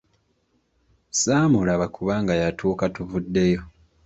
[1.19, 3.61] Saamulaba kubanga yatuuka tuvuddeyo.